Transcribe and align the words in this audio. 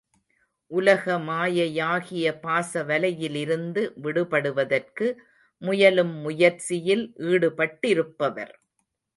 உலக 0.71 1.17
மாயையாகிய 1.19 2.31
பாசவலையிலிருந்து 2.41 3.83
விடுபடுவதற்கு 4.01 5.09
முயலும் 5.61 6.13
முயற்சியில் 6.21 7.05
ஈடுபட்டிருப்பவர். 7.29 8.53